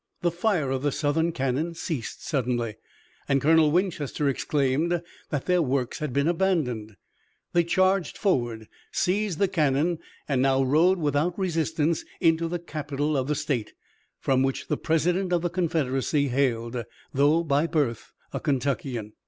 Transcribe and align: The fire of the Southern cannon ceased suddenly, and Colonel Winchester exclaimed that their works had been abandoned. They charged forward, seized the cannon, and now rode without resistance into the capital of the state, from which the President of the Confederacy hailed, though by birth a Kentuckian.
The 0.21 0.31
fire 0.31 0.71
of 0.71 0.81
the 0.81 0.91
Southern 0.91 1.31
cannon 1.31 1.75
ceased 1.75 2.25
suddenly, 2.27 2.77
and 3.29 3.39
Colonel 3.39 3.69
Winchester 3.69 4.27
exclaimed 4.27 4.99
that 5.29 5.45
their 5.45 5.61
works 5.61 5.99
had 5.99 6.11
been 6.11 6.27
abandoned. 6.27 6.95
They 7.53 7.63
charged 7.63 8.17
forward, 8.17 8.67
seized 8.91 9.37
the 9.37 9.47
cannon, 9.47 9.99
and 10.27 10.41
now 10.41 10.63
rode 10.63 10.97
without 10.97 11.37
resistance 11.37 12.03
into 12.19 12.47
the 12.47 12.57
capital 12.57 13.15
of 13.15 13.27
the 13.27 13.35
state, 13.35 13.73
from 14.19 14.41
which 14.41 14.69
the 14.69 14.77
President 14.77 15.31
of 15.31 15.43
the 15.43 15.51
Confederacy 15.51 16.29
hailed, 16.29 16.83
though 17.13 17.43
by 17.43 17.67
birth 17.67 18.11
a 18.33 18.39
Kentuckian. 18.39 19.13